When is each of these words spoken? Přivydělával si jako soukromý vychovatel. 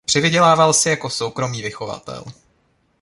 Přivydělával 0.05 0.73
si 0.73 0.89
jako 0.89 1.09
soukromý 1.09 1.61
vychovatel. 1.61 2.23